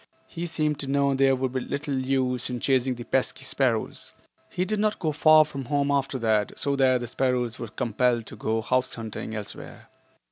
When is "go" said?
4.97-5.11, 8.35-8.63